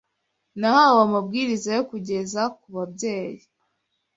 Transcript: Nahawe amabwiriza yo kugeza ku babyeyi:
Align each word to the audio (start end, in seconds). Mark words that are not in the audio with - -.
Nahawe 0.59 0.99
amabwiriza 1.07 1.69
yo 1.77 1.83
kugeza 1.91 2.41
ku 2.59 2.67
babyeyi: 2.75 3.41